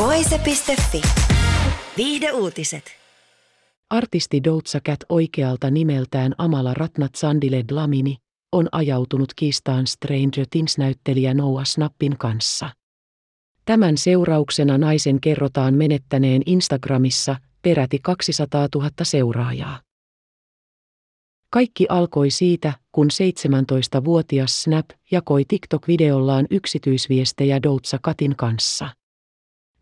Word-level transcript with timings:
Voise.fi. 0.00 1.02
Viihde 1.96 2.32
uutiset. 2.32 2.84
Artisti 3.90 4.44
Doutsa 4.44 4.80
Cat 4.80 5.00
oikealta 5.08 5.70
nimeltään 5.70 6.34
Amala 6.38 6.74
Ratnat 6.74 7.14
Sandile 7.14 7.64
Dlamini 7.68 8.16
on 8.52 8.68
ajautunut 8.72 9.34
kiistaan 9.36 9.86
Stranger 9.86 10.46
Things-näyttelijä 10.50 11.34
Noah 11.34 11.64
Snappin 11.64 12.18
kanssa. 12.18 12.70
Tämän 13.64 13.96
seurauksena 13.96 14.78
naisen 14.78 15.20
kerrotaan 15.20 15.74
menettäneen 15.74 16.42
Instagramissa 16.46 17.36
peräti 17.62 17.98
200 18.02 18.68
000 18.74 18.90
seuraajaa. 19.02 19.80
Kaikki 21.50 21.86
alkoi 21.88 22.30
siitä, 22.30 22.72
kun 22.92 23.06
17-vuotias 23.06 24.62
Snap 24.62 24.86
jakoi 25.10 25.44
TikTok-videollaan 25.48 26.46
yksityisviestejä 26.50 27.62
Doutsa 27.62 27.98
Katin 28.02 28.36
kanssa. 28.36 28.99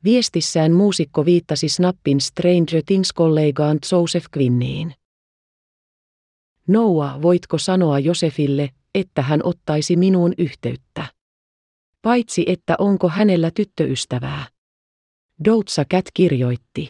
Viestissään 0.04 0.72
muusikko 0.72 1.24
viittasi 1.24 1.68
Snappin 1.68 2.20
Stranger 2.20 2.82
Things-kollegaan 2.86 3.78
Joseph 3.92 4.26
Quinniin. 4.36 4.94
Noah, 6.68 7.22
voitko 7.22 7.58
sanoa 7.58 7.98
Josefille, 7.98 8.70
että 8.94 9.22
hän 9.22 9.40
ottaisi 9.44 9.96
minuun 9.96 10.32
yhteyttä? 10.38 11.06
Paitsi 12.02 12.44
että 12.46 12.74
onko 12.78 13.08
hänellä 13.08 13.50
tyttöystävää. 13.54 14.46
Doutsa 15.44 15.84
Cat 15.84 16.04
kirjoitti. 16.14 16.88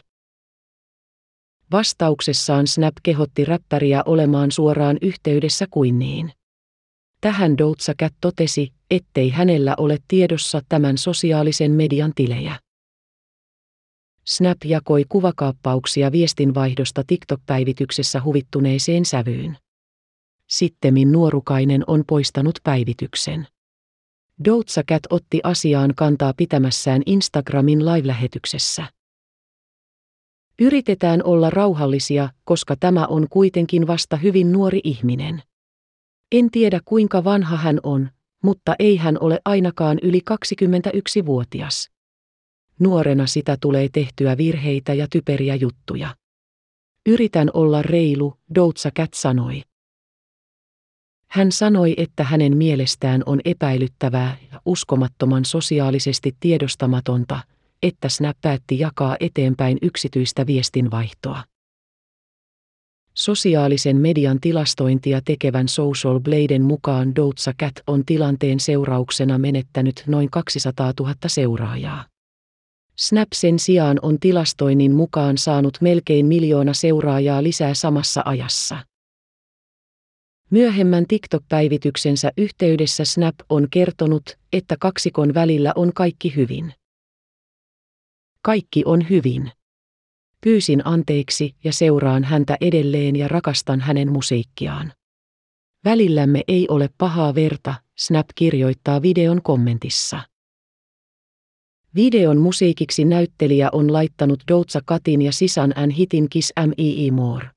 Vastauksessaan 1.71 2.67
Snap 2.67 2.93
kehotti 3.03 3.45
räppäriä 3.45 4.03
olemaan 4.05 4.51
suoraan 4.51 4.97
yhteydessä 5.01 5.65
Quinniin. 5.77 6.31
Tähän 7.21 7.57
Doutsa 7.57 7.93
Cat 7.93 8.13
totesi, 8.21 8.73
ettei 8.91 9.29
hänellä 9.29 9.75
ole 9.77 9.97
tiedossa 10.07 10.61
tämän 10.69 10.97
sosiaalisen 10.97 11.71
median 11.71 12.11
tilejä. 12.15 12.59
Snap 14.29 14.57
jakoi 14.65 15.05
kuvakaappauksia 15.09 16.11
viestinvaihdosta 16.11 17.03
TikTok-päivityksessä 17.07 18.21
huvittuneeseen 18.23 19.05
sävyyn. 19.05 19.57
Sittemmin 20.47 21.11
nuorukainen 21.11 21.83
on 21.87 22.03
poistanut 22.07 22.59
päivityksen. 22.63 23.47
Doutsa 24.45 24.83
Cat 24.83 25.01
otti 25.09 25.39
asiaan 25.43 25.95
kantaa 25.95 26.33
pitämässään 26.37 27.01
Instagramin 27.05 27.85
live-lähetyksessä. 27.85 28.83
Yritetään 30.59 31.23
olla 31.23 31.49
rauhallisia, 31.49 32.29
koska 32.43 32.75
tämä 32.79 33.05
on 33.05 33.27
kuitenkin 33.29 33.87
vasta 33.87 34.17
hyvin 34.17 34.51
nuori 34.51 34.81
ihminen. 34.83 35.43
En 36.31 36.51
tiedä 36.51 36.79
kuinka 36.85 37.23
vanha 37.23 37.57
hän 37.57 37.79
on, 37.83 38.09
mutta 38.43 38.75
ei 38.79 38.97
hän 38.97 39.17
ole 39.19 39.39
ainakaan 39.45 39.99
yli 40.01 40.21
21-vuotias. 40.31 41.98
Nuorena 42.79 43.27
sitä 43.27 43.57
tulee 43.61 43.89
tehtyä 43.93 44.37
virheitä 44.37 44.93
ja 44.93 45.07
typeriä 45.11 45.55
juttuja. 45.55 46.15
Yritän 47.05 47.49
olla 47.53 47.81
reilu, 47.81 48.37
Doutsa 48.55 48.91
Cat 48.91 49.13
sanoi. 49.13 49.61
Hän 51.27 51.51
sanoi, 51.51 51.93
että 51.97 52.23
hänen 52.23 52.57
mielestään 52.57 53.23
on 53.25 53.39
epäilyttävää 53.45 54.37
ja 54.51 54.61
uskomattoman 54.65 55.45
sosiaalisesti 55.45 56.35
tiedostamatonta, 56.39 57.39
että 57.83 58.09
Snap 58.09 58.37
päätti 58.41 58.79
jakaa 58.79 59.17
eteenpäin 59.19 59.77
yksityistä 59.81 60.47
viestinvaihtoa. 60.47 61.43
Sosiaalisen 63.13 63.97
median 63.97 64.39
tilastointia 64.39 65.21
tekevän 65.25 65.67
Social 65.67 66.19
Bladen 66.19 66.61
mukaan 66.61 67.15
Doutsa 67.15 67.53
Cat 67.59 67.73
on 67.87 68.05
tilanteen 68.05 68.59
seurauksena 68.59 69.37
menettänyt 69.37 70.03
noin 70.07 70.29
200 70.31 70.93
000 70.99 71.13
seuraajaa. 71.27 72.05
Snap 72.99 73.27
sen 73.33 73.59
sijaan 73.59 73.99
on 74.01 74.19
tilastoinnin 74.19 74.95
mukaan 74.95 75.37
saanut 75.37 75.77
melkein 75.81 76.25
miljoona 76.25 76.73
seuraajaa 76.73 77.43
lisää 77.43 77.73
samassa 77.73 78.21
ajassa. 78.25 78.77
Myöhemmän 80.49 81.05
TikTok-päivityksensä 81.07 82.31
yhteydessä 82.37 83.05
Snap 83.05 83.35
on 83.49 83.67
kertonut, 83.71 84.37
että 84.53 84.75
kaksikon 84.79 85.33
välillä 85.33 85.73
on 85.75 85.93
kaikki 85.95 86.35
hyvin. 86.35 86.73
Kaikki 88.41 88.83
on 88.85 89.09
hyvin. 89.09 89.51
Pyysin 90.43 90.87
anteeksi 90.87 91.55
ja 91.63 91.73
seuraan 91.73 92.23
häntä 92.23 92.57
edelleen 92.61 93.15
ja 93.15 93.27
rakastan 93.27 93.81
hänen 93.81 94.11
musiikkiaan. 94.11 94.93
Välillämme 95.85 96.43
ei 96.47 96.67
ole 96.69 96.89
pahaa 96.97 97.35
verta, 97.35 97.73
Snap 97.97 98.27
kirjoittaa 98.35 99.01
videon 99.01 99.41
kommentissa. 99.41 100.28
Videon 101.95 102.37
musiikiksi 102.37 103.05
näyttelijä 103.05 103.69
on 103.71 103.93
laittanut 103.93 104.43
Doutsa 104.47 104.79
Katin 104.85 105.21
ja 105.21 105.31
Sisan 105.31 105.73
N 105.87 105.89
hitin 105.89 106.29
Kiss 106.29 106.53
M.I.I. 106.67 107.11
More. 107.11 107.49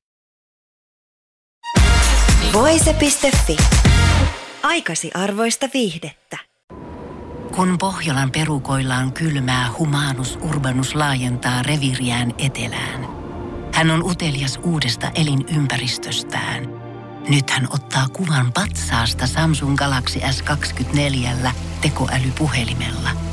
Voise.fi. 2.53 3.57
Aikasi 4.63 5.11
arvoista 5.13 5.69
viihdettä. 5.73 6.37
Kun 7.55 7.77
Pohjolan 7.77 8.31
perukoillaan 8.31 9.13
kylmää, 9.13 9.69
humanus 9.79 10.39
urbanus 10.41 10.95
laajentaa 10.95 11.63
reviriään 11.63 12.33
etelään. 12.37 13.07
Hän 13.73 13.91
on 13.91 14.03
utelias 14.03 14.59
uudesta 14.63 15.11
elinympäristöstään. 15.15 16.69
Nyt 17.29 17.49
hän 17.49 17.67
ottaa 17.73 18.07
kuvan 18.07 18.53
patsaasta 18.53 19.27
Samsung 19.27 19.75
Galaxy 19.75 20.19
S24 20.19 21.49
tekoälypuhelimella. 21.81 23.32